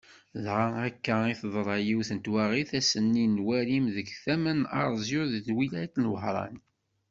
Dɣa 0.43 0.67
akka 0.87 1.15
i 1.31 1.33
teḍra 1.41 1.77
yiwet 1.85 2.09
n 2.13 2.19
twaɣit 2.25 2.71
ass-nni 2.79 3.25
n 3.27 3.43
warim 3.45 3.85
deg 3.95 4.07
tama 4.23 4.53
n 4.59 4.61
Arezyu 4.79 5.23
deg 5.33 5.43
twilayt 5.47 5.93
n 5.99 6.09
Wehran. 6.11 6.57